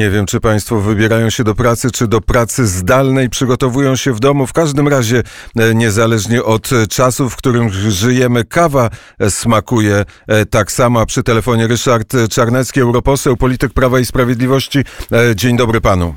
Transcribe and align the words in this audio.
Nie 0.00 0.10
wiem, 0.10 0.26
czy 0.26 0.40
Państwo 0.40 0.80
wybierają 0.80 1.30
się 1.30 1.44
do 1.44 1.54
pracy, 1.54 1.90
czy 1.90 2.08
do 2.08 2.20
pracy 2.20 2.66
zdalnej, 2.66 3.30
przygotowują 3.30 3.96
się 3.96 4.12
w 4.12 4.20
domu. 4.20 4.46
W 4.46 4.52
każdym 4.52 4.88
razie, 4.88 5.22
e, 5.56 5.74
niezależnie 5.74 6.44
od 6.44 6.70
czasu, 6.90 7.30
w 7.30 7.36
którym 7.36 7.70
żyjemy, 7.70 8.44
kawa 8.44 8.90
smakuje 9.28 10.04
e, 10.26 10.46
tak 10.46 10.72
samo. 10.72 11.06
Przy 11.06 11.22
telefonie 11.22 11.66
Ryszard 11.66 12.12
Czarnecki, 12.30 12.80
europoseł, 12.80 13.36
polityk 13.36 13.72
Prawa 13.72 14.00
i 14.00 14.04
Sprawiedliwości. 14.04 14.78
E, 15.12 15.36
dzień 15.36 15.56
dobry 15.56 15.80
Panu. 15.80 16.14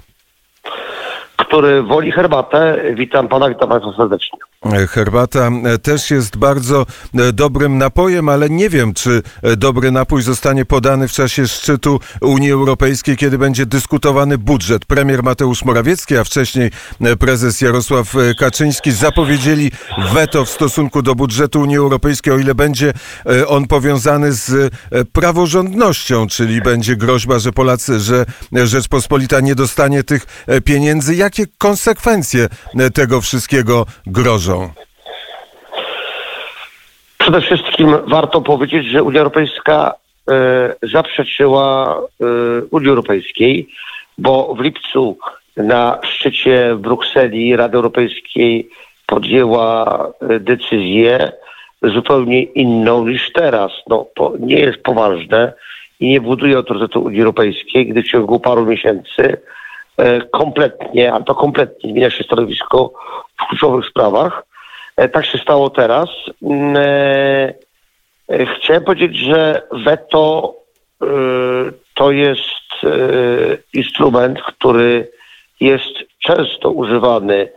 Który 1.48 1.84
woli 1.84 2.12
herbatę. 2.12 2.82
Witam 2.94 3.28
Pana, 3.28 3.50
witam 3.50 3.70
Państwa 3.70 3.94
serdecznie. 3.98 4.40
Herbata 4.90 5.50
e, 5.66 5.78
też 5.78 6.12
jest 6.12 6.38
bardzo 6.38 6.86
e, 7.16 7.34
dobrym 7.34 7.78
napojem, 7.78 8.30
ale 8.30 8.50
nie 8.50 8.70
wiem, 8.70 8.94
czy 8.94 9.21
e, 9.44 9.55
dobry 9.55 9.91
napój 9.91 10.22
zostanie 10.22 10.66
podany 10.66 11.08
w 11.08 11.12
czasie 11.12 11.48
szczytu 11.48 12.00
Unii 12.22 12.52
Europejskiej, 12.52 13.18
kiedy 13.18 13.38
będzie 13.38 13.66
dyskutowany 13.66 14.38
budżet. 14.38 14.86
Premier 14.86 15.23
Mateusz 15.23 15.66
Morawiecki, 15.66 16.18
a 16.18 16.23
wcześniej 16.23 16.72
prezes 17.20 17.62
Jarosław 17.62 18.13
Kaczyński 18.38 18.91
zapowiedzieli 18.91 19.71
weto 20.13 20.46
w 20.46 20.49
stosunku 20.49 21.02
do 21.02 21.16
budżetu 21.16 21.62
Unii 21.62 21.77
Europejskiej, 21.77 22.34
o 22.34 22.38
ile 22.38 22.55
będzie 22.55 22.94
on 23.48 23.68
powiązany 23.68 24.34
z 24.34 24.73
praworządnością, 25.13 26.27
czyli 26.27 26.62
będzie 26.62 26.96
groźba, 26.96 27.40
że 27.40 27.52
Polacy, 27.52 27.99
że 27.99 28.26
Rzeczpospolita 28.52 29.40
nie 29.40 29.55
dostanie 29.55 30.04
tych 30.04 30.46
pieniędzy. 30.66 31.16
Jakie 31.31 31.52
konsekwencje 31.58 32.48
tego 32.94 33.21
wszystkiego 33.21 33.85
grożą? 34.08 34.70
Przede 37.17 37.41
wszystkim 37.41 37.95
warto 38.07 38.41
powiedzieć, 38.41 38.85
że 38.85 39.04
Unia 39.04 39.20
Europejska 39.20 39.94
e, 40.31 40.76
zaprzeczyła 40.94 41.98
e, 41.98 42.26
Unii 42.71 42.90
Europejskiej, 42.90 43.70
bo 44.17 44.55
w 44.55 44.59
lipcu 44.59 45.17
na 45.57 45.99
szczycie 46.04 46.76
w 46.76 46.80
Brukseli 46.80 47.55
Rady 47.55 47.77
Europejskiej 47.77 48.70
podjęła 49.07 50.07
e, 50.21 50.40
decyzję 50.40 51.32
zupełnie 51.84 52.43
inną 52.43 53.07
niż 53.07 53.32
teraz. 53.34 53.71
No, 53.87 54.05
to 54.15 54.34
nie 54.40 54.59
jest 54.59 54.77
poważne 54.84 55.54
i 55.99 56.09
nie 56.09 56.21
buduje 56.21 56.55
autorytetu 56.55 57.04
Unii 57.04 57.20
Europejskiej, 57.20 57.87
gdy 57.87 58.04
w 58.04 58.07
ciągu 58.07 58.40
paru 58.40 58.65
miesięcy 58.65 59.24
e, 59.24 59.37
kompletnie, 60.32 61.13
a 61.13 61.21
to 61.21 61.35
kompletnie 61.35 61.91
zmienia 61.91 62.10
się 62.10 62.24
stanowisko 62.24 62.94
w 63.38 63.48
kluczowych 63.48 63.85
sprawach. 63.85 64.44
E, 64.96 65.09
tak 65.09 65.25
się 65.25 65.38
stało 65.38 65.69
teraz. 65.69 66.09
Mm, 66.41 66.75
e, 66.78 67.53
e, 68.30 68.46
chciałem 68.46 68.84
powiedzieć, 68.84 69.18
że 69.18 69.62
weto 69.72 70.53
to 71.94 72.12
jest 72.12 72.72
instrument, 73.74 74.41
który 74.41 75.12
jest 75.59 75.94
często 76.19 76.72
używany 76.72 77.50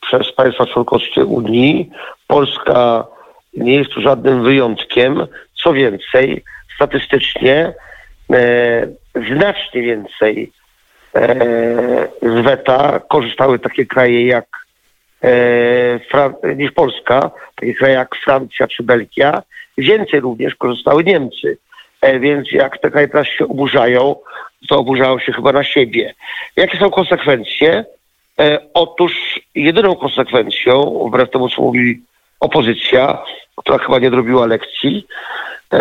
przez 0.00 0.32
państwa 0.32 0.66
członkowskie 0.66 1.24
Unii. 1.24 1.90
Polska 2.26 3.06
nie 3.54 3.74
jest 3.74 3.90
tu 3.90 4.00
żadnym 4.00 4.42
wyjątkiem. 4.42 5.26
Co 5.62 5.72
więcej, 5.72 6.44
statystycznie 6.74 7.74
znacznie 9.14 9.82
więcej 9.82 10.52
z 12.22 12.44
weta 12.44 13.00
korzystały 13.08 13.58
takie 13.58 13.86
kraje 13.86 14.26
jak 14.26 14.46
e, 15.24 16.54
niż 16.56 16.72
Polska, 16.72 17.30
takie 17.56 17.74
kraje 17.74 17.94
jak 17.94 18.16
Francja 18.16 18.66
czy 18.68 18.82
Belgia. 18.82 19.42
Więcej 19.78 20.20
również 20.20 20.54
korzystały 20.54 21.04
Niemcy. 21.04 21.58
E, 22.00 22.20
więc 22.20 22.52
jak 22.52 22.78
te 22.78 22.90
kraje 22.90 23.08
teraz 23.08 23.26
się 23.26 23.48
oburzają, 23.48 24.16
to 24.68 24.78
oburzają 24.78 25.18
się 25.18 25.32
chyba 25.32 25.52
na 25.52 25.64
siebie. 25.64 26.14
Jakie 26.56 26.78
są 26.78 26.90
konsekwencje? 26.90 27.84
E, 28.40 28.58
otóż 28.74 29.40
jedyną 29.54 29.94
konsekwencją, 29.94 31.04
wbrew 31.08 31.30
temu 31.30 31.48
co 31.48 31.62
mówi 31.62 32.02
opozycja, 32.40 33.18
która 33.56 33.78
chyba 33.78 33.98
nie 33.98 34.10
zrobiła 34.10 34.46
lekcji 34.46 35.06
e, 35.72 35.78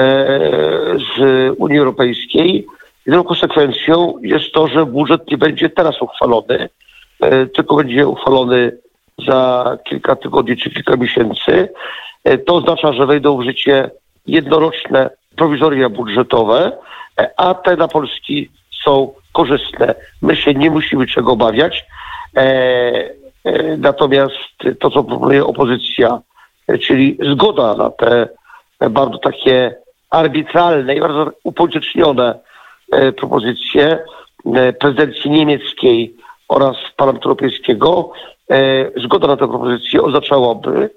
z 1.16 1.20
Unii 1.58 1.80
Europejskiej, 1.80 2.66
jedyną 3.06 3.24
konsekwencją 3.24 4.14
jest 4.22 4.52
to, 4.52 4.68
że 4.68 4.86
budżet 4.86 5.32
nie 5.32 5.38
będzie 5.38 5.70
teraz 5.70 6.02
uchwalony, 6.02 6.70
e, 7.20 7.46
tylko 7.46 7.76
będzie 7.76 8.08
uchwalony 8.08 8.78
za 9.28 9.78
kilka 9.84 10.16
tygodni 10.16 10.58
czy 10.58 10.70
kilka 10.70 10.96
miesięcy. 10.96 11.70
E, 12.24 12.38
to 12.38 12.56
oznacza, 12.56 12.94
że 12.94 13.06
wejdą 13.06 13.38
w 13.38 13.44
życie 13.44 13.92
jednoroczne 14.28 15.10
prowizoria 15.36 15.90
budżetowe, 15.90 16.72
e, 17.20 17.32
a 17.38 17.54
te 17.54 17.76
dla 17.76 17.88
Polski 17.88 18.50
są 18.84 19.14
korzystne. 19.32 19.96
My 20.22 20.36
się 20.36 20.54
nie 20.54 20.72
musimy 20.72 21.08
czego 21.08 21.32
obawiać. 21.32 21.86
Natomiast 23.78 24.34
to, 24.80 24.90
co 24.90 25.04
proponuje 25.04 25.46
opozycja, 25.46 26.22
czyli 26.82 27.18
zgoda 27.32 27.76
na 27.76 27.90
te 27.90 28.28
bardzo 28.90 29.18
takie 29.18 29.76
arbitralne 30.10 30.96
i 30.96 31.00
bardzo 31.00 31.32
upolitycznione 31.44 32.40
propozycje 33.18 34.00
prezydencji 34.80 35.32
niemieckiej 35.32 36.16
oraz 36.48 36.76
Parlamentu 36.98 37.30
Europejskiego, 37.30 38.14
E, 38.52 38.92
zgoda 38.96 39.28
na 39.28 39.38
tę 39.38 39.48
propozycję 39.48 40.02
oznaczałaby, 40.02 40.90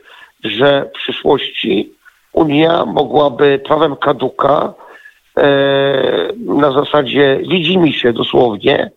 że 0.44 0.91
w 0.91 0.93
przyszłości 0.93 1.93
Unia 2.33 2.84
mogłaby 2.84 3.60
prawem 3.65 3.97
kaduka 3.97 4.75
e, 5.37 5.43
na 6.37 6.72
zasadzie 6.72 7.41
widzimy 7.49 7.93
się 7.93 8.12
dosłownie 8.12 8.91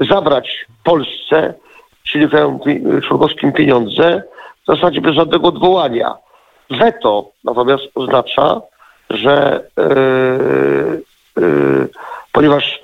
zabrać 0.00 0.66
Polsce, 0.84 1.54
czyli 2.04 2.28
krajom 2.28 2.58
członkowskim 3.02 3.52
pieniądze 3.52 4.22
w 4.62 4.76
zasadzie 4.76 5.00
bez 5.00 5.14
żadnego 5.14 5.48
odwołania. 5.48 6.14
Weto 6.70 7.30
natomiast 7.44 7.84
oznacza, 7.94 8.60
że 9.10 9.64
yy, 9.76 11.02
yy, 11.44 11.88
ponieważ 12.32 12.80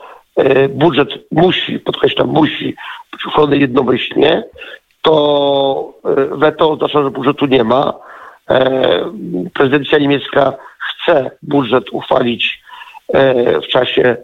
budżet 0.70 1.08
musi, 1.30 1.78
podkreślam, 1.80 2.28
musi 2.28 2.74
być 3.12 3.26
uchwalony 3.26 3.58
jednomyślnie, 3.58 4.44
to 5.02 5.92
e, 6.04 6.36
weto 6.36 6.70
oznacza, 6.70 7.02
że 7.02 7.10
budżetu 7.10 7.46
nie 7.46 7.64
ma. 7.64 7.94
E, 8.50 9.12
prezydencja 9.54 9.98
niemiecka 9.98 10.52
chce 10.78 11.30
budżet 11.42 11.84
uchwalić 11.92 12.62
e, 13.14 13.60
w 13.60 13.66
czasie 13.66 14.16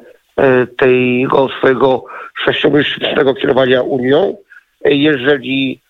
tego 0.77 1.49
swojego 1.49 2.05
sześciomiesięcznego 2.45 3.35
kierowania 3.35 3.83
Unią. 3.83 4.37
Jeżeli 4.85 5.81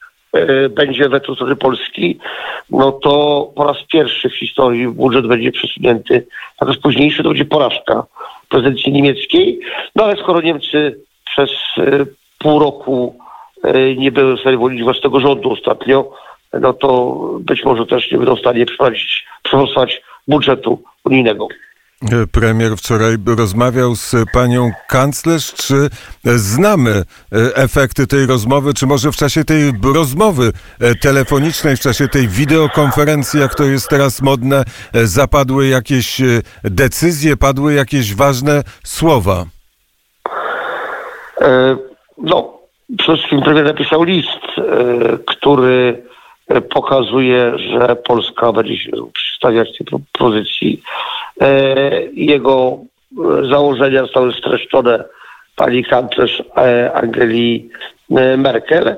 będzie 0.70 1.08
weto 1.08 1.34
strony 1.34 1.56
Polski, 1.56 2.18
no 2.70 2.92
to 2.92 3.52
po 3.54 3.64
raz 3.64 3.76
pierwszy 3.92 4.28
w 4.28 4.36
historii 4.36 4.88
budżet 4.88 5.26
będzie 5.26 5.52
przesunięty. 5.52 6.26
Natomiast 6.60 6.82
późniejszy 6.82 7.22
to 7.22 7.28
będzie 7.28 7.44
porażka 7.44 8.04
prezydencji 8.54 8.92
niemieckiej. 8.92 9.60
No 9.96 10.04
ale 10.04 10.16
skoro 10.16 10.40
Niemcy 10.40 11.00
przez 11.24 11.50
pół 12.38 12.58
roku 12.58 13.14
E, 13.64 13.94
nie 13.94 14.12
były 14.12 14.36
w 14.36 14.40
stanie 14.40 14.56
wolić 14.56 14.82
własnego 14.82 15.20
rządu 15.20 15.50
ostatnio, 15.50 16.10
no 16.60 16.72
to 16.72 17.16
być 17.40 17.64
może 17.64 17.86
też 17.86 18.10
nie 18.10 18.18
będą 18.18 18.36
w 18.36 18.40
stanie 18.40 18.66
przeprowadzić, 18.66 19.26
przeprowadzić 19.42 20.02
budżetu 20.28 20.82
unijnego. 21.04 21.48
Premier 22.32 22.76
wczoraj 22.76 23.16
rozmawiał 23.26 23.94
z 23.94 24.14
panią 24.32 24.70
kanclerz. 24.88 25.54
Czy 25.54 25.88
znamy 26.24 26.90
e, 26.90 27.02
efekty 27.56 28.06
tej 28.06 28.26
rozmowy? 28.26 28.74
Czy 28.74 28.86
może 28.86 29.12
w 29.12 29.16
czasie 29.16 29.44
tej 29.44 29.72
rozmowy 29.94 30.52
e, 30.80 30.94
telefonicznej, 30.94 31.76
w 31.76 31.80
czasie 31.80 32.08
tej 32.08 32.28
wideokonferencji, 32.28 33.40
jak 33.40 33.54
to 33.54 33.64
jest 33.64 33.88
teraz 33.88 34.22
modne, 34.22 34.64
zapadły 34.94 35.68
jakieś 35.68 36.20
decyzje, 36.64 37.36
padły 37.36 37.74
jakieś 37.74 38.14
ważne 38.14 38.62
słowa? 38.84 39.44
No, 42.18 42.54
Przede 42.98 43.18
wszystkim 43.18 43.42
premier 43.42 43.64
napisał 43.64 44.02
list, 44.02 44.28
e, 44.58 44.62
który 45.26 46.02
e, 46.48 46.60
pokazuje, 46.60 47.58
że 47.58 47.96
Polska 47.96 48.52
będzie 48.52 48.76
się 48.76 48.90
przedstawiać 49.12 49.78
tej 49.78 49.86
propozycji. 49.86 50.82
E, 51.40 52.02
jego 52.12 52.78
założenia 53.50 54.02
zostały 54.02 54.32
streszczone 54.32 55.04
pani 55.56 55.84
kanclerz 55.84 56.42
Angeli 56.94 57.70
Merkel. 58.38 58.96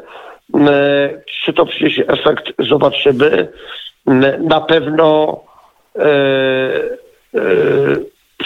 Czy 1.26 1.52
to 1.52 1.66
przyniesie 1.66 2.06
efekt, 2.06 2.52
zobaczymy. 2.58 3.48
Na 4.40 4.60
pewno 4.60 5.40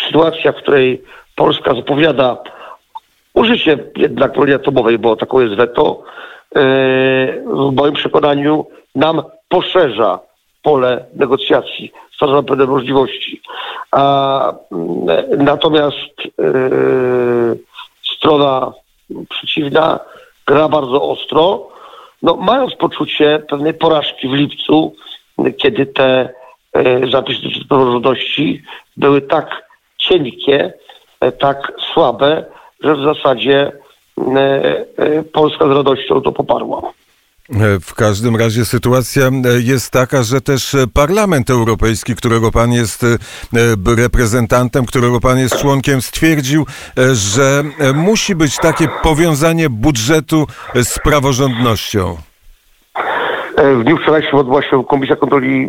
sytuacja, 0.06 0.52
w 0.52 0.56
której 0.56 1.02
Polska 1.36 1.75
zapowiada 1.75 2.36
użycie 3.34 3.78
jednak 3.96 4.32
broni 4.32 4.52
atomowej, 4.52 4.98
bo 4.98 5.16
taką 5.16 5.40
jest 5.40 5.54
weto, 5.54 6.02
e, 6.56 6.60
w 7.46 7.72
moim 7.76 7.94
przekonaniu 7.94 8.66
nam 8.94 9.22
poszerza 9.48 10.19
pole 10.62 11.04
negocjacji, 11.14 11.93
stwarza 12.20 12.43
pewne 12.43 12.67
możliwości. 12.67 13.40
A, 13.90 14.52
mm, 14.72 15.44
natomiast 15.44 16.14
e, 16.20 16.52
strona 18.14 18.72
przeciwna 19.28 20.00
gra 20.46 20.69
bardzo 20.69 21.02
ostro, 21.02 21.69
no, 22.22 22.37
mając 22.37 22.75
poczucie 22.75 23.43
pewnej 23.49 23.75
porażki 23.75 24.28
w 24.28 24.32
lipcu, 24.32 24.94
kiedy 25.56 25.87
te 25.87 26.28
e, 26.72 27.11
zapisy 27.11 27.40
praworządności 27.69 28.62
były 28.96 29.20
tak 29.20 29.67
cienkie, 29.99 30.72
e, 31.20 31.32
tak 31.32 31.72
słabe, 31.93 32.44
że 32.81 32.96
w 32.96 33.02
zasadzie 33.02 33.72
Polska 35.32 35.69
z 35.69 35.70
radością 35.70 36.20
to 36.20 36.32
poparła. 36.32 36.93
E, 37.55 37.81
W 37.81 37.94
każdym 37.94 38.37
razie 38.37 38.64
sytuacja 38.64 39.26
e, 39.26 39.31
jest 39.62 39.93
taka, 39.93 40.23
że 40.23 40.41
też 40.41 40.75
e, 40.75 40.87
Parlament 40.94 41.50
Europejski, 41.50 42.14
którego 42.14 42.50
pan 42.50 42.73
jest 42.73 43.06
reprezentantem, 43.99 44.87
którego 44.87 45.20
pan 45.20 45.38
jest 45.38 45.58
członkiem, 45.58 46.02
stwierdził, 46.02 46.67
że 47.12 47.62
musi 47.94 48.35
być 48.35 48.56
takie 48.56 48.88
powiązanie 49.02 49.70
budżetu 49.70 50.47
z 50.75 50.99
praworządnością. 50.99 52.17
W 53.58 53.85
dniu 53.85 53.96
wczorajszym 53.96 54.38
odbyła 54.38 54.62
się 54.62 54.85
Komisja 54.85 55.17
Kontroli 55.17 55.67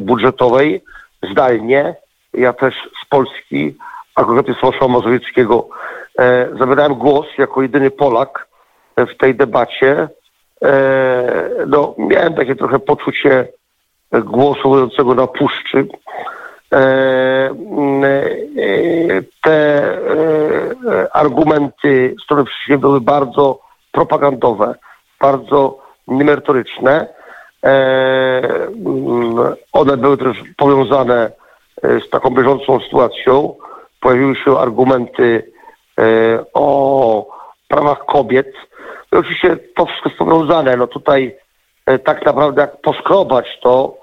Budżetowej 0.00 0.82
zdalnie. 1.30 1.94
Ja 2.34 2.52
też 2.52 2.74
z 3.04 3.08
Polski, 3.08 3.74
a 4.14 4.24
konkretnie 4.24 4.54
z 4.54 4.60
Włosza 4.60 4.88
Mazowieckiego, 4.88 5.68
zabierałem 6.58 6.94
głos 6.94 7.26
jako 7.38 7.62
jedyny 7.62 7.90
Polak 7.90 8.46
w 8.96 9.16
tej 9.18 9.34
debacie. 9.34 10.08
E, 10.64 11.66
no, 11.66 11.94
miałem 11.98 12.34
takie 12.34 12.56
trochę 12.56 12.78
poczucie 12.78 13.48
głosu 14.12 14.68
mówiącego 14.68 15.14
na 15.14 15.26
puszczy. 15.26 15.86
E, 16.72 16.76
mm, 17.50 18.04
e, 18.04 18.08
te 19.42 19.98
argumenty 21.12 22.14
strony 22.24 22.44
przeciwnej 22.44 22.78
były 22.78 23.00
bardzo 23.00 23.60
propagandowe, 23.92 24.74
bardzo 25.20 25.78
niemerytoryczne. 26.08 27.08
Mm, 27.62 29.54
one 29.72 29.96
były 29.96 30.16
też 30.16 30.36
powiązane 30.56 31.30
z 31.82 32.10
taką 32.10 32.30
bieżącą 32.30 32.80
sytuacją. 32.80 33.54
Pojawiły 34.00 34.36
się 34.36 34.58
argumenty 34.58 35.52
o 36.54 37.26
prawach 37.68 38.06
kobiet. 38.06 38.52
I 39.12 39.16
oczywiście 39.16 39.56
to 39.76 39.86
wszystko 39.86 40.10
powiązane. 40.24 40.76
No 40.76 40.86
tutaj 40.86 41.36
e, 41.86 41.98
tak 41.98 42.26
naprawdę 42.26 42.60
jak 42.60 42.80
poskrobać 42.80 43.46
to, 43.62 43.96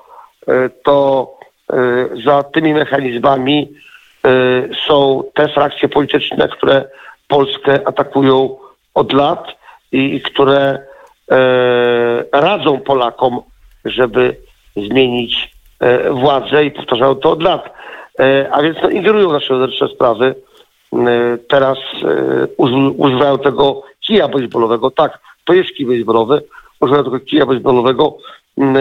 e, 0.47 0.69
to 0.69 1.27
e, 1.69 1.75
za 2.25 2.43
tymi 2.43 2.73
mechanizmami 2.73 3.69
są 4.87 5.23
te 5.33 5.49
frakcje 5.49 5.89
polityczne, 5.89 6.47
które 6.47 6.85
Polskę 7.27 7.87
atakują 7.87 8.57
od 8.93 9.13
lat 9.13 9.47
i 9.91 10.21
które 10.21 10.79
radzą 12.31 12.79
Polakom, 12.79 13.41
żeby 13.85 14.35
zmienić 14.75 15.55
władzę 16.11 16.65
i 16.65 16.71
powtarzają 16.71 17.15
to 17.15 17.31
od 17.31 17.43
lat. 17.43 17.73
A 18.51 18.61
więc 18.61 18.77
no, 18.83 18.89
ingerują 18.89 19.29
w 19.29 19.33
nasze 19.33 19.53
wewnętrzne 19.53 19.87
sprawy. 19.87 20.35
Teraz 21.49 21.77
uży- 22.57 22.93
używają 22.97 23.37
tego 23.37 23.83
kija 23.99 24.27
baseballowego. 24.27 24.91
Tak, 24.91 25.19
to 25.51 25.55
jest 25.55 25.73
kij 25.75 25.85
baseballowy. 25.85 26.41
Używają 26.79 27.03
tego 27.03 27.19
kija 27.19 27.45
e, 27.45 28.77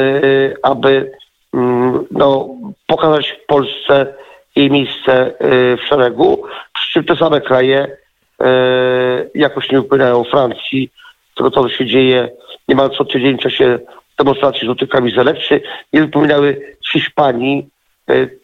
aby 0.63 1.13
mm, 1.55 2.07
no, 2.11 2.49
pokazać 2.87 3.41
Polsce 3.47 4.15
jej 4.57 4.71
miejsce 4.71 5.13
e, 5.13 5.77
w 5.77 5.83
szeregu. 5.89 6.43
Przy 6.75 6.93
czym 6.93 7.05
te 7.05 7.17
same 7.17 7.41
kraje 7.41 7.97
e, 8.41 9.27
jakoś 9.35 9.71
nie 9.71 9.81
upłynają 9.81 10.25
Francji, 10.25 10.91
tego 11.37 11.51
co 11.51 11.69
się 11.69 11.87
dzieje 11.87 12.29
niemal 12.69 12.91
co 12.91 13.05
tydzień 13.05 13.39
w 13.39 13.43
czasie 13.43 13.79
demonstracji 14.19 14.67
żółtych 14.67 14.89
kamizelek, 14.89 15.39
czy 15.39 15.61
nie 15.93 16.01
wypominały 16.01 16.77
Hiszpanii 16.93 17.59
e, 17.59 17.80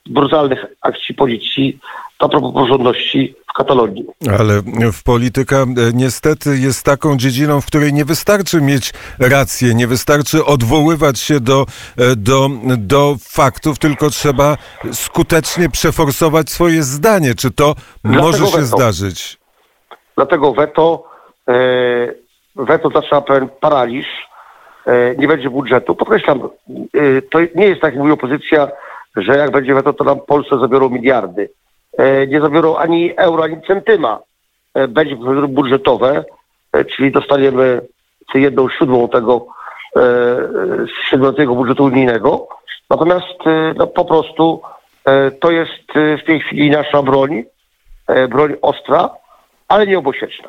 brutalnych 0.06 0.66
akcji 0.80 1.14
policji 1.14 1.78
a 2.18 2.28
propos 2.28 2.54
porządności 2.54 3.34
w 3.50 3.52
Katalonii. 3.52 4.06
Ale 4.38 4.62
w 4.92 5.02
polityka 5.02 5.56
e, 5.56 5.66
niestety 5.94 6.58
jest 6.58 6.84
taką 6.84 7.16
dziedziną, 7.16 7.60
w 7.60 7.66
której 7.66 7.92
nie 7.92 8.04
wystarczy 8.04 8.60
mieć 8.60 8.92
rację, 9.18 9.74
nie 9.74 9.86
wystarczy 9.86 10.44
odwoływać 10.44 11.18
się 11.18 11.40
do, 11.40 11.66
e, 11.98 12.16
do, 12.16 12.48
do 12.78 13.16
faktów, 13.20 13.78
tylko 13.78 14.10
trzeba 14.10 14.56
skutecznie 14.92 15.68
przeforsować 15.68 16.50
swoje 16.50 16.82
zdanie. 16.82 17.34
Czy 17.34 17.50
to 17.50 17.74
Dlatego 18.04 18.22
może 18.26 18.46
się 18.46 18.52
weto. 18.52 18.66
zdarzyć? 18.66 19.38
Dlatego 20.16 20.52
weto, 20.52 21.04
e, 21.48 21.54
weto 22.56 22.90
zaczyna 22.90 23.20
pewien 23.20 23.48
paraliż, 23.60 24.06
e, 24.86 25.16
nie 25.16 25.28
będzie 25.28 25.50
budżetu. 25.50 25.94
Podkreślam, 25.94 26.40
e, 26.40 27.22
to 27.22 27.40
nie 27.54 27.66
jest 27.66 27.80
tak, 27.80 27.92
jak 27.92 28.00
mówi 28.00 28.12
opozycja, 28.12 28.68
że 29.16 29.36
jak 29.36 29.50
będzie 29.50 29.74
weto, 29.74 29.92
to 29.92 30.04
nam 30.04 30.20
Polsce 30.20 30.58
zabiorą 30.58 30.88
miliardy. 30.88 31.48
E, 31.98 32.26
nie 32.26 32.40
zabiorą 32.40 32.76
ani 32.76 33.16
euro, 33.16 33.44
ani 33.44 33.62
centyma. 33.62 34.18
E, 34.74 34.88
będzie 34.88 35.16
budżetowe, 35.48 36.24
e, 36.72 36.84
czyli 36.84 37.12
dostaniemy 37.12 37.80
jedną 38.34 38.68
siódmą 38.68 39.08
tego 39.08 39.46
z 40.86 41.10
siedmioletniego 41.10 41.54
budżetu 41.54 41.84
unijnego. 41.84 42.48
Natomiast 42.90 43.38
no, 43.76 43.86
po 43.86 44.04
prostu 44.04 44.62
to 45.40 45.50
jest 45.50 45.82
w 45.94 46.26
tej 46.26 46.40
chwili 46.40 46.70
nasza 46.70 47.02
broń, 47.02 47.44
broń 48.28 48.54
ostra, 48.62 49.10
ale 49.68 49.86
nie 49.86 49.98
obosieczna. 49.98 50.48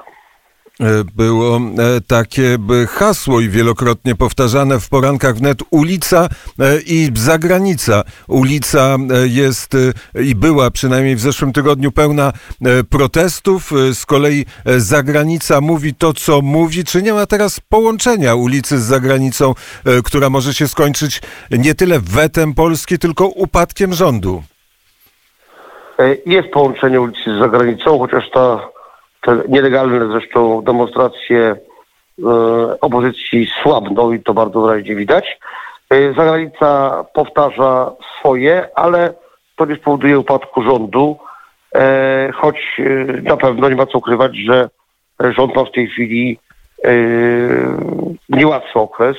E, 0.81 1.03
Było 1.15 1.57
e, 1.57 1.62
takie 2.07 2.57
hasło 2.89 3.41
i 3.41 3.50
wielokrotnie 3.50 4.15
powtarzane 4.15 4.79
w 4.79 4.89
porankach 4.89 5.35
wnet 5.35 5.57
ulica 5.71 6.29
e, 6.59 6.79
i 6.85 7.09
zagranica. 7.15 8.03
Ulica 8.27 8.97
jest 9.25 9.77
i 10.24 10.35
była 10.35 10.71
przynajmniej 10.71 11.15
w 11.15 11.19
zeszłym 11.19 11.53
tygodniu 11.53 11.91
pełna 11.91 12.33
protestów. 12.89 13.71
Z 13.94 14.06
kolei 14.06 14.45
zagranica 14.77 15.62
mówi 15.62 15.95
to, 15.95 16.13
co 16.13 16.41
mówi. 16.41 16.83
Czy 16.83 17.01
nie 17.01 17.13
ma 17.13 17.25
teraz 17.25 17.59
połączenia 17.59 18.35
ulicy 18.35 18.77
z 18.77 18.83
zagranicą, 18.83 19.53
która 20.03 20.29
może 20.29 20.53
się 20.53 20.68
skończyć 20.68 21.21
nie 21.51 21.75
tyle 21.75 22.00
wetem 22.00 22.53
Polski, 22.53 23.00
tylko 23.00 23.27
upadkiem 23.27 23.94
rządu? 23.94 24.44
Jest 26.25 26.50
połączenie 26.50 27.01
ulicy 27.01 27.35
z 27.38 27.39
zagranicą, 27.39 28.00
chociaż 28.00 28.29
ta, 28.33 28.69
te 29.21 29.43
nielegalne 29.47 30.07
zresztą 30.07 30.61
demonstracje 30.61 31.39
e, 31.39 31.55
opozycji 32.81 33.47
słabną 33.63 34.12
i 34.12 34.19
to 34.19 34.33
bardzo 34.33 34.62
wyraźnie 34.62 34.95
widać. 34.95 35.39
E, 35.89 36.13
zagranica 36.13 37.03
powtarza 37.13 37.91
swoje, 38.19 38.69
ale 38.75 39.13
to 39.55 39.65
nie 39.65 39.75
spowoduje 39.75 40.19
upadku 40.19 40.63
rządu, 40.63 41.17
e, 41.75 42.31
choć 42.36 42.81
na 43.24 43.38
pewno 43.38 43.69
nie 43.69 43.75
ma 43.75 43.86
co 43.86 43.97
ukrywać, 43.97 44.38
że 44.38 44.69
rząd 45.19 45.55
ma 45.55 45.65
w 45.65 45.71
tej 45.71 45.88
chwili 45.88 46.39
niełatwy 48.29 48.79
okres, 48.79 49.17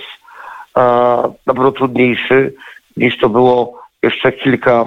a 0.75 1.23
na 1.47 1.55
pewno 1.55 1.73
trudniejszy 1.73 2.55
niż 2.97 3.19
to 3.19 3.29
było 3.29 3.83
jeszcze 4.03 4.33
kilka 4.33 4.85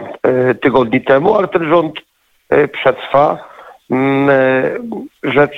tygodni 0.61 1.01
temu, 1.01 1.35
ale 1.35 1.47
ten 1.47 1.69
rząd 1.69 1.93
przetrwa. 2.71 3.50
Mm, 3.91 4.29
e, 4.29 4.79
Rzecz 5.23 5.57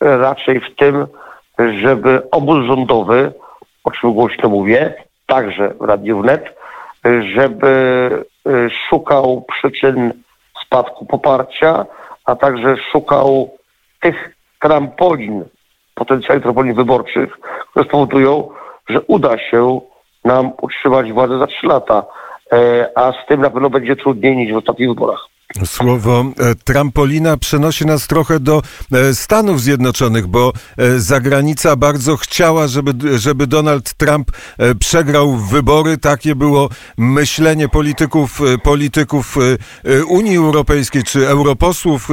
raczej 0.00 0.60
w 0.60 0.76
tym, 0.76 1.06
żeby 1.58 2.30
obóz 2.30 2.66
rządowy, 2.66 3.32
o 3.84 3.90
czym 3.90 4.12
głośno 4.12 4.48
mówię, 4.48 4.94
także 5.26 5.74
w 5.80 5.84
Radiu 5.84 6.20
Wnet, 6.22 6.56
żeby 7.34 8.08
e, 8.46 8.70
szukał 8.88 9.44
przyczyn 9.48 10.12
spadku 10.66 11.06
poparcia, 11.06 11.86
a 12.24 12.36
także 12.36 12.76
szukał 12.92 13.58
tych 14.00 14.36
trampolin, 14.60 15.44
potencjalnych 15.94 16.42
trampolin 16.42 16.74
wyborczych, 16.74 17.38
które 17.70 17.84
spowodują, 17.84 18.48
że 18.88 19.00
uda 19.00 19.38
się 19.38 19.80
nam 20.24 20.52
utrzymać 20.62 21.12
władzę 21.12 21.38
za 21.38 21.46
trzy 21.46 21.66
lata. 21.66 22.02
E, 22.52 22.90
a 22.94 23.12
z 23.12 23.26
tym 23.28 23.40
na 23.40 23.50
pewno 23.50 23.70
będzie 23.70 23.96
trudniej 23.96 24.36
niż 24.36 24.52
w 24.52 24.56
ostatnich 24.56 24.88
wyborach. 24.88 25.26
Słowo 25.64 26.24
e, 26.38 26.54
trampolina 26.54 27.36
przenosi 27.36 27.86
nas 27.86 28.06
trochę 28.06 28.40
do 28.40 28.62
e, 28.92 29.14
Stanów 29.14 29.62
Zjednoczonych, 29.62 30.26
bo 30.26 30.52
e, 30.76 31.00
zagranica 31.00 31.76
bardzo 31.76 32.16
chciała, 32.16 32.68
żeby, 32.68 33.18
żeby 33.18 33.46
Donald 33.46 33.94
Trump 33.94 34.30
przegrał 34.78 35.36
wybory. 35.36 35.98
Takie 35.98 36.34
było 36.34 36.68
myślenie 36.98 37.68
polityków, 37.68 38.40
polityków 38.62 39.36
Unii 40.08 40.36
Europejskiej 40.36 41.02
czy 41.04 41.28
europosłów, 41.28 42.08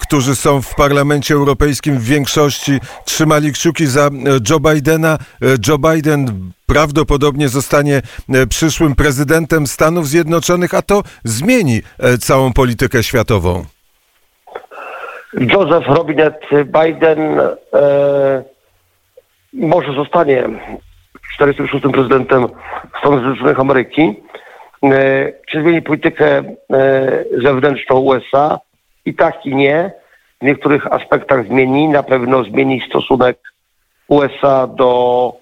którzy 0.00 0.36
są 0.36 0.62
w 0.62 0.74
Parlamencie 0.74 1.34
Europejskim 1.34 1.98
w 1.98 2.04
większości, 2.04 2.80
trzymali 3.04 3.52
kciuki 3.52 3.86
za 3.86 4.10
Joe 4.50 4.60
Bidena. 4.60 5.18
Joe 5.68 5.78
Biden 5.78 6.52
prawdopodobnie 6.72 7.48
zostanie 7.48 8.02
e, 8.28 8.46
przyszłym 8.46 8.94
prezydentem 8.94 9.66
Stanów 9.66 10.08
Zjednoczonych, 10.08 10.74
a 10.74 10.82
to 10.82 11.02
zmieni 11.24 11.80
e, 11.98 12.18
całą 12.18 12.52
politykę 12.52 13.02
światową. 13.02 13.64
Joseph 15.32 15.86
Robinet 15.86 16.40
Biden 16.64 17.40
e, 17.74 18.42
może 19.52 19.92
zostanie 19.92 20.44
46. 21.34 21.84
prezydentem 21.92 22.46
Stanów 22.98 23.20
Zjednoczonych 23.20 23.60
Ameryki. 23.60 24.14
E, 24.84 25.32
czy 25.48 25.62
zmieni 25.62 25.82
politykę 25.82 26.38
e, 26.38 26.44
zewnętrzną 27.42 27.98
USA? 27.98 28.58
I 29.04 29.14
tak 29.14 29.46
i 29.46 29.54
nie. 29.54 29.92
W 30.40 30.44
niektórych 30.44 30.86
aspektach 30.86 31.46
zmieni. 31.46 31.88
Na 31.88 32.02
pewno 32.02 32.44
zmieni 32.44 32.82
stosunek 32.88 33.38
USA 34.08 34.66
do 34.66 35.41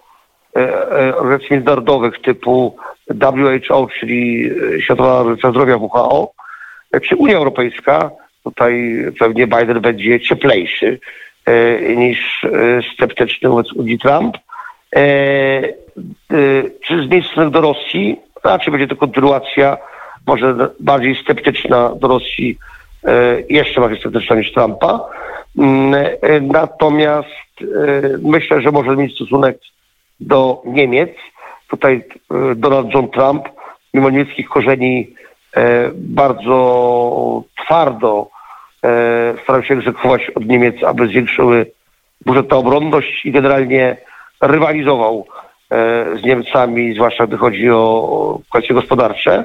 organizacji 1.16 1.49
międzynarodowych 1.50 2.21
typu 2.21 2.76
WHO, 3.11 3.88
czyli 4.00 4.50
e, 4.76 4.80
Światowa 4.80 5.19
Organizacja 5.19 5.50
Zdrowia 5.50 5.76
WHO, 5.76 6.33
e, 6.92 7.00
czy 7.00 7.16
Unia 7.16 7.37
Europejska. 7.37 8.11
Tutaj 8.45 9.04
pewnie 9.19 9.47
Biden 9.47 9.80
będzie 9.80 10.21
cieplejszy 10.21 11.00
e, 11.47 11.97
niż 11.97 12.45
e, 12.45 12.49
sceptyczny 12.95 13.49
wobec 13.49 13.73
Unii 13.73 13.99
Trump. 13.99 14.37
E, 14.97 15.00
e, 15.00 15.73
czy 16.87 17.02
zmieni 17.02 17.23
stosunek 17.23 17.50
do 17.50 17.61
Rosji? 17.61 18.21
Raczej 18.45 18.73
będzie 18.73 18.88
to 18.88 18.97
kontynuacja, 18.97 19.76
może 20.26 20.71
bardziej 20.80 21.16
sceptyczna 21.16 21.95
do 21.95 22.09
Rosji, 22.09 22.59
e, 23.04 23.42
jeszcze 23.49 23.80
bardziej 23.80 24.00
sceptyczna 24.00 24.37
niż 24.37 24.52
Trumpa. 24.52 25.09
Mm, 25.59 25.95
e, 25.95 26.40
Natomiast 26.40 27.28
e, 27.61 27.64
myślę, 28.23 28.61
że 28.62 28.71
może 28.71 28.97
mieć 28.97 29.14
stosunek 29.14 29.59
do 30.20 30.62
Niemiec. 30.64 31.10
Tutaj 31.68 31.94
e, 31.94 32.54
Donald 32.54 32.94
John 32.94 33.08
Trump, 33.08 33.48
mimo 33.94 34.10
niemieckich 34.10 34.48
korzeni, 34.48 35.14
e, 35.56 35.90
bardzo 35.94 37.42
twardo 37.64 38.28
e, 38.84 39.34
starał 39.42 39.62
się 39.62 39.74
egzekwować 39.74 40.30
od 40.30 40.46
Niemiec, 40.46 40.84
aby 40.84 41.08
zwiększyły 41.08 41.66
budżet 42.26 42.50
na 42.50 42.56
obronność 42.56 43.26
i 43.26 43.32
generalnie 43.32 43.96
rywalizował 44.40 45.26
z 46.20 46.22
Niemcami, 46.22 46.94
zwłaszcza 46.94 47.26
gdy 47.26 47.36
chodzi 47.36 47.70
o 47.70 48.40
kwestie 48.50 48.74
gospodarcze. 48.74 49.44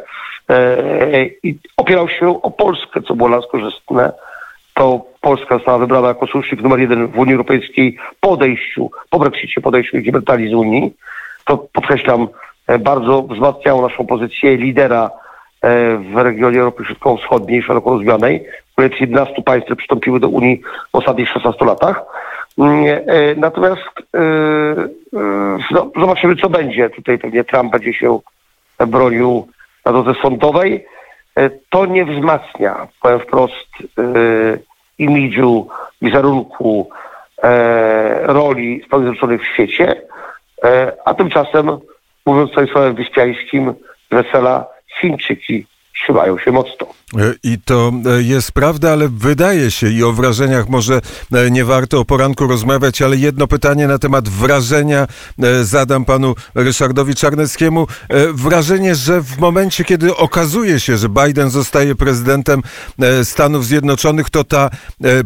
I 1.44 1.58
opierał 1.78 2.10
się 2.10 2.42
o 2.42 2.52
Polskę, 2.52 3.02
co 3.02 3.16
było 3.16 3.30
dla 3.30 3.38
nas 3.38 3.48
korzystne. 3.52 4.12
To 4.76 5.06
Polska 5.22 5.56
została 5.56 5.78
wybrana 5.78 6.08
jako 6.08 6.28
sojusznik 6.28 6.62
numer 6.62 6.80
jeden 6.80 7.08
w 7.08 7.20
Unii 7.20 7.34
Europejskiej 7.34 7.98
po 8.20 8.30
odejściu, 8.30 8.92
po 9.10 9.20
Brexicie, 9.20 9.62
po 9.62 9.70
odejściu 9.70 9.98
Brytanii 10.12 10.50
z 10.50 10.54
Unii. 10.54 10.94
To 11.46 11.58
podkreślam, 11.58 12.28
e, 12.68 12.80
bardzo 12.80 13.22
wzmacniało 13.22 13.82
naszą 13.82 14.06
pozycję 14.06 14.58
lidera 14.58 15.12
e, 15.62 15.98
w 15.98 16.18
regionie 16.18 16.60
Europy 16.60 16.86
Środkowo-Wschodniej, 16.86 17.62
szeroko 17.62 17.90
rozumianej, 17.90 18.46
które 18.72 18.88
jest 18.88 19.02
11 19.02 19.42
państw, 19.42 19.76
przystąpiły 19.76 20.20
do 20.20 20.30
Unii 20.30 20.62
w 20.92 20.96
ostatnich 20.96 21.30
16 21.30 21.66
latach. 21.66 22.04
Mm, 22.58 22.86
e, 22.86 23.36
Natomiast 23.36 23.90
no, 25.72 25.92
zobaczymy, 26.00 26.36
co 26.36 26.50
będzie. 26.50 26.90
Tutaj 26.90 27.18
pewnie 27.18 27.44
Trump 27.44 27.72
będzie 27.72 27.94
się 27.94 28.20
bronił 28.88 29.48
na 29.86 29.92
drodze 29.92 30.14
sądowej. 30.22 30.86
E, 31.36 31.50
To 31.70 31.86
nie 31.86 32.06
wzmacnia, 32.06 32.88
powiem 33.02 33.20
wprost, 33.20 33.68
e, 33.82 34.04
imidżu, 34.98 35.68
wizerunku, 36.02 36.90
e, 37.44 38.20
roli 38.24 38.82
Stanów 38.88 39.06
Zjednoczonych 39.06 39.42
w 39.42 39.54
świecie, 39.54 40.02
a 41.06 41.14
tymczasem, 41.14 41.78
mówiąc 42.26 42.52
sobie 42.52 42.68
słowem 42.68 42.96
wyspiańskim, 42.96 43.74
wesela 44.12 44.66
Chińczyki 45.00 45.66
trzymają 46.04 46.38
się 46.40 46.52
mocno. 46.52 46.88
E, 47.18 47.34
I 47.44 47.58
to 47.66 47.92
e, 48.06 48.24
jest 48.24 48.52
prawda, 48.52 48.92
ale 48.92 49.10
wydaje 49.10 49.72
się 49.72 49.90
i 49.90 50.04
o 50.04 50.14
wrażeniach 50.14 50.70
może 50.70 51.02
e, 51.34 51.52
nie 51.52 51.66
warto 51.66 52.00
o 52.00 52.06
poranku 52.06 52.48
rozmawiać, 52.48 53.02
ale 53.02 53.18
jedno 53.18 53.48
pytanie 53.48 53.88
na 53.88 54.00
temat 54.00 54.30
wrażenia 54.30 55.08
zadam 55.62 56.06
panu 56.06 56.36
Ryszardowi 56.56 57.16
Czarneckiemu. 57.16 57.88
Wrażenie, 58.34 58.96
że 58.96 59.22
w 59.22 59.38
momencie, 59.38 59.84
kiedy 59.84 60.16
okazuje 60.16 60.80
się, 60.80 60.98
że 60.98 61.10
Biden 61.10 61.50
zostaje 61.50 61.96
prezydentem 61.96 62.62
Stanów 63.24 63.66
Zjednoczonych, 63.66 64.30
to 64.30 64.44
ta 64.44 64.70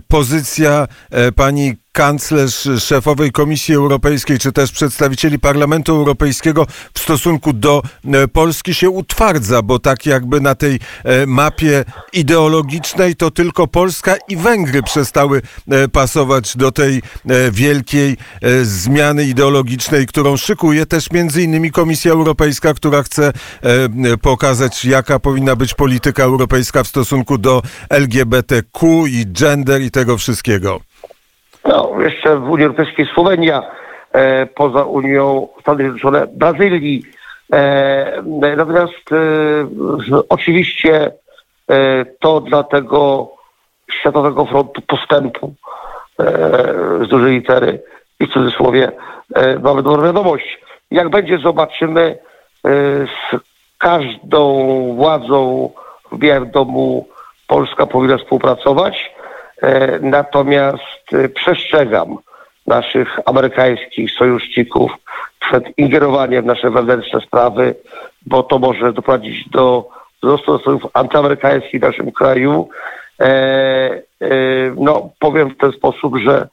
pozycja 0.08 0.88
pani 1.36 1.76
kanclerz 2.00 2.70
szefowej 2.80 3.32
Komisji 3.32 3.76
Europejskiej, 3.76 4.40
czy 4.40 4.52
też 4.52 4.72
przedstawicieli 4.72 5.40
Parlamentu 5.40 5.96
Europejskiego 5.96 6.68
w 6.94 7.00
stosunku 7.00 7.54
do 7.54 7.82
e, 8.06 8.28
Polski 8.28 8.74
się 8.74 8.90
utwardza, 8.90 9.62
bo 9.62 9.80
tak 9.80 10.06
jakby 10.06 10.42
na 10.42 10.56
tej 10.56 10.80
e, 11.04 11.26
mapie 11.26 11.86
ideologicznej 12.14 13.16
to 13.16 13.32
tylko 13.32 13.68
Polska 13.68 14.16
i 14.28 14.38
Węgry 14.38 14.84
przestały 14.84 15.42
e, 15.72 15.88
pasować 15.88 16.58
do 16.58 16.72
tej 16.72 17.02
wielkiej 17.52 18.18
zmiany 18.64 19.24
ideologicznej, 19.24 20.08
którą 20.08 20.38
szykuje 20.38 20.86
też 20.86 21.12
między 21.12 21.42
innymi 21.44 21.72
Komisja 21.72 22.12
Europejska, 22.12 22.74
która 22.74 23.04
chce 23.04 23.34
pokazać, 24.22 24.86
jaka 24.86 25.20
powinna 25.20 25.56
być 25.56 25.74
polityka 25.74 26.24
europejska 26.24 26.84
w 26.84 26.88
stosunku 26.88 27.38
do 27.38 27.62
LGBTQ 27.90 29.08
i 29.08 29.26
gender 29.26 29.82
i 29.82 29.92
tego 29.92 30.18
wszystkiego. 30.18 30.89
No, 31.70 31.92
jeszcze 32.00 32.38
w 32.38 32.50
Unii 32.50 32.66
Europejskiej 32.66 33.06
Słowenia, 33.06 33.64
e, 34.12 34.46
poza 34.46 34.84
Unią 34.84 35.48
Stany 35.62 35.84
Zjednoczone, 35.84 36.28
Brazylii. 36.28 37.04
E, 37.54 38.24
natomiast 38.58 39.12
e, 39.12 39.16
oczywiście 40.30 41.12
e, 41.70 42.06
to 42.20 42.42
dla 42.42 42.64
tego 42.64 43.32
Światowego 43.92 44.46
Frontu 44.46 44.82
Postępu 44.82 45.54
e, 46.20 46.24
z 47.06 47.08
dużej 47.08 47.34
litery 47.34 47.82
i 48.20 48.28
w 48.28 48.34
cudzysłowie 48.34 48.92
e, 49.36 49.60
mamy 49.60 49.84
dobrą 49.84 50.04
wiadomość. 50.04 50.60
Jak 50.92 51.10
będzie, 51.10 51.38
zobaczymy 51.38 52.18
z 52.64 53.36
każdą 53.78 54.54
władzą 54.96 55.70
w 56.12 56.18
Białym 56.18 56.52
Domu 56.52 57.08
Polska 57.48 57.86
powinna 57.86 58.18
współpracować. 58.18 59.12
E, 59.62 60.00
Natomiast 60.02 61.14
e, 61.14 61.30
przestrzegam 61.30 62.18
naszych 62.68 63.20
amerykańskich 63.26 64.12
sojuszników 64.12 64.92
przed 65.40 65.78
ingerowaniem 65.78 66.44
w 66.44 66.46
nasze 66.46 66.70
wewnętrzne 66.70 67.22
sprawy, 67.22 67.76
bo 68.26 68.44
to 68.44 68.60
może 68.60 68.94
doprowadzić 68.94 69.50
do 69.50 69.90
wzrostu 70.24 70.54
nastrojów 70.54 70.88
antyamerykańskich 70.94 71.82
w 71.82 71.84
naszym 71.84 72.12
kraju. 72.12 72.70
E, 73.22 74.02
no, 74.76 75.10
powiem 75.20 75.50
w 75.50 75.58
ten 75.58 75.72
sposób, 75.72 76.18
że 76.18 76.48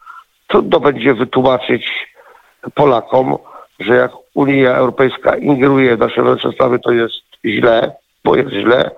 trudno 0.46 0.80
będzie 0.80 1.14
wytłumaczyć 1.14 2.14
Polakom, 2.75 3.36
że 3.80 3.94
jak 3.94 4.10
Unia 4.34 4.75
Europejska 4.75 5.36
ingeruje 5.36 5.96
w 5.96 6.00
nasze 6.00 6.22
wewnętrzne 6.22 6.52
sprawy, 6.52 6.78
to 6.78 6.92
jest 6.92 7.22
źle, 7.44 7.92
bo 8.25 8.36
jest 8.36 8.50
źle, 8.50 8.90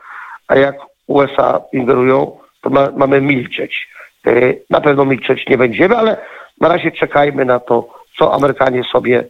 a 0.49 0.57
jak 0.57 0.77
USA 1.07 1.61
ingerują, 1.73 2.38
to 2.61 2.71
ma, 2.71 2.88
mamy 2.97 3.21
milczeć. 3.21 3.88
E, 4.27 4.31
Na 4.71 4.81
pewno 4.81 5.05
milczeć 5.05 5.45
nie 5.49 5.59
będziemy, 5.59 5.97
ale 5.97 6.17
na 6.61 6.69
razie 6.69 6.91
czekajmy 6.93 7.45
na 7.45 7.61
to, 7.61 7.88
co 8.19 8.35
Amerykanie 8.35 8.85
sobie 8.93 9.25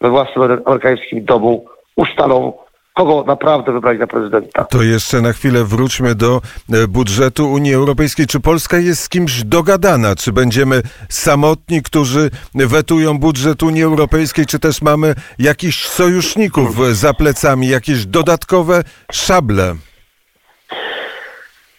we 0.00 0.10
własnym 0.10 0.62
amerykańskim 0.66 1.24
domu 1.24 1.66
ustalą, 1.96 2.52
kogo 2.94 3.24
naprawdę 3.26 3.72
wybrali 3.72 3.98
na 3.98 4.06
prezydenta. 4.06 4.64
To 4.64 4.82
jeszcze 4.82 5.20
na 5.20 5.32
chwilę 5.32 5.64
wróćmy 5.64 6.14
do 6.14 6.40
e, 6.72 6.88
budżetu 6.88 7.52
Unii 7.52 7.74
Europejskiej. 7.74 8.26
Czy 8.26 8.40
Polska 8.40 8.78
jest 8.78 9.02
z 9.02 9.08
kimś 9.08 9.42
dogadana? 9.44 10.16
Czy 10.16 10.32
będziemy 10.32 10.82
samotni, 11.08 11.82
którzy 11.82 12.30
wetują 12.54 13.18
budżet 13.18 13.62
Unii 13.62 13.82
Europejskiej, 13.82 14.46
czy 14.46 14.58
też 14.58 14.82
mamy 14.82 15.14
jakichś 15.38 15.84
sojuszników 15.84 16.96
za 16.96 17.14
plecami, 17.14 17.68
jakieś 17.68 18.06
dodatkowe 18.06 18.82
szable? 19.12 19.74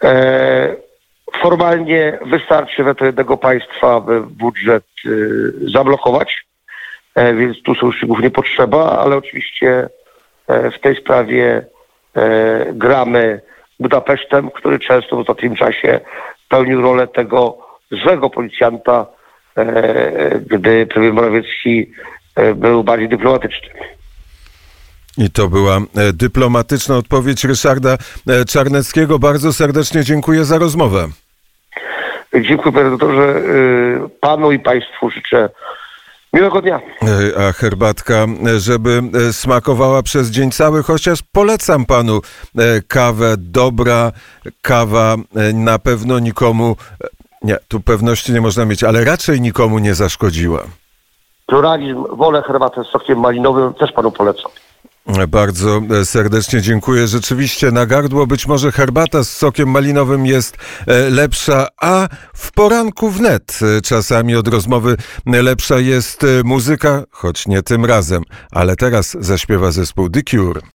E, 0.03 0.75
formalnie 1.41 2.19
wystarczy 2.25 2.83
weto 2.83 3.05
jednego 3.05 3.37
państwa, 3.37 3.95
aby 3.95 4.21
budżet 4.21 4.85
y, 5.05 5.53
zablokować, 5.73 6.45
e, 7.15 7.33
więc 7.33 7.61
tu 7.63 7.75
sojuszników 7.75 8.19
nie 8.19 8.31
potrzeba, 8.31 8.99
ale 8.99 9.17
oczywiście 9.17 9.89
e, 10.47 10.71
w 10.71 10.79
tej 10.79 10.95
sprawie 10.95 11.65
e, 12.15 12.73
gramy 12.73 13.41
Budapesztem, 13.79 14.51
który 14.51 14.79
często 14.79 15.15
w 15.15 15.19
ostatnim 15.19 15.55
czasie 15.55 15.99
pełnił 16.49 16.81
rolę 16.81 17.07
tego 17.07 17.57
złego 17.91 18.29
policjanta, 18.29 19.05
gdy 20.47 20.85
premier 20.85 21.13
Morawiecki 21.13 21.91
był 22.55 22.83
bardziej 22.83 23.09
dyplomatyczny. 23.09 23.69
I 25.17 25.29
to 25.29 25.47
była 25.47 25.79
dyplomatyczna 26.13 26.97
odpowiedź 26.97 27.43
Ryszarda 27.43 27.97
Czarneckiego. 28.47 29.19
Bardzo 29.19 29.53
serdecznie 29.53 30.03
dziękuję 30.03 30.45
za 30.45 30.57
rozmowę. 30.57 31.07
Dziękuję 32.41 32.73
panie 32.73 32.89
doktorze. 32.89 33.35
Y, 33.35 33.99
Panu 34.21 34.51
i 34.51 34.59
Państwu 34.59 35.09
życzę 35.09 35.49
miłego 36.33 36.61
dnia. 36.61 36.75
E, 36.77 37.47
A 37.47 37.51
herbatka, 37.51 38.25
żeby 38.57 39.01
e, 39.29 39.33
smakowała 39.33 40.03
przez 40.03 40.29
dzień 40.31 40.51
cały, 40.51 40.83
chociaż 40.83 41.19
polecam 41.31 41.85
panu 41.85 42.21
kawę. 42.87 43.35
Dobra 43.37 44.11
kawa 44.61 45.15
na 45.53 45.79
pewno 45.79 46.19
nikomu 46.19 46.75
Nie, 47.43 47.57
tu 47.67 47.79
pewności 47.79 48.33
nie 48.33 48.41
można 48.41 48.65
mieć, 48.65 48.83
ale 48.83 49.05
raczej 49.05 49.41
nikomu 49.41 49.79
nie 49.79 49.95
zaszkodziła. 49.95 50.63
Pluralizm, 51.45 52.03
wolę 52.15 52.41
herbatę 52.47 52.83
z 52.83 52.87
sokiem 52.87 53.19
malinowym, 53.19 53.73
też 53.73 53.91
panu 53.91 54.11
polecam. 54.11 54.51
Bardzo 55.27 55.81
e, 56.01 56.05
serdecznie 56.05 56.62
dziękuję. 56.62 57.07
Rzeczywiście 57.07 57.71
na 57.71 57.85
gardło 57.85 58.27
być 58.27 58.47
może 58.47 58.71
herbata 58.71 59.24
z 59.24 59.29
sokiem 59.29 59.69
malinowym 59.69 60.25
jest 60.25 60.57
e, 60.88 61.09
lepsza, 61.09 61.67
a 61.81 62.07
w 62.33 62.51
poranku 62.51 63.09
wnet 63.09 63.59
e, 63.77 63.81
czasami 63.81 64.35
od 64.35 64.47
rozmowy 64.47 64.97
lepsza 65.25 65.79
jest 65.79 66.25
muzyka, 66.43 67.03
choć 67.12 67.47
nie 67.47 67.62
tym 67.62 67.85
razem. 67.85 68.24
Ale 68.51 68.75
teraz 68.75 69.17
zaśpiewa 69.19 69.71
zespół 69.71 70.09
The 70.09 70.21
Cure. 70.24 70.62